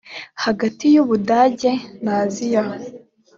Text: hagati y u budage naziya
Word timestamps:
hagati 0.43 0.83
y 0.93 0.97
u 1.01 1.05
budage 1.09 1.71
naziya 2.03 2.63